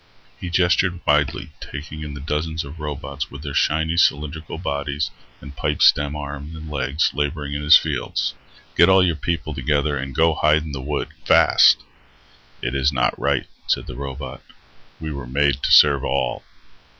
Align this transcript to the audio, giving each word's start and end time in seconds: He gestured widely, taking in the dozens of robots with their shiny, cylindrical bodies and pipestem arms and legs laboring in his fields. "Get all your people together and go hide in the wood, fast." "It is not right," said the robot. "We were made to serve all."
He 0.39 0.49
gestured 0.49 0.99
widely, 1.05 1.51
taking 1.59 2.01
in 2.01 2.15
the 2.15 2.19
dozens 2.21 2.63
of 2.65 2.79
robots 2.79 3.29
with 3.29 3.43
their 3.43 3.53
shiny, 3.53 3.97
cylindrical 3.97 4.57
bodies 4.57 5.11
and 5.41 5.55
pipestem 5.55 6.15
arms 6.15 6.55
and 6.55 6.71
legs 6.71 7.11
laboring 7.13 7.53
in 7.53 7.61
his 7.61 7.77
fields. 7.77 8.33
"Get 8.75 8.89
all 8.89 9.05
your 9.05 9.15
people 9.15 9.53
together 9.53 9.95
and 9.97 10.15
go 10.15 10.33
hide 10.33 10.63
in 10.63 10.71
the 10.71 10.81
wood, 10.81 11.09
fast." 11.25 11.83
"It 12.63 12.73
is 12.73 12.91
not 12.91 13.13
right," 13.19 13.45
said 13.67 13.85
the 13.85 13.95
robot. 13.95 14.41
"We 14.99 15.11
were 15.11 15.27
made 15.27 15.61
to 15.61 15.71
serve 15.71 16.03
all." 16.03 16.43